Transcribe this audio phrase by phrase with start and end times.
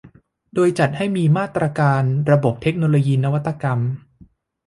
[0.53, 3.79] โดยจัดให้มีมาตรการระบบเทคโนโลยีนวัตกรรม